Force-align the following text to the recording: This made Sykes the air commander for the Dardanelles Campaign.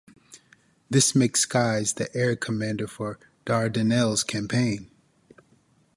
This 0.89 1.13
made 1.13 1.37
Sykes 1.37 1.93
the 1.93 2.09
air 2.15 2.35
commander 2.35 2.87
for 2.87 3.19
the 3.45 3.51
Dardanelles 3.53 4.25
Campaign. 4.25 4.89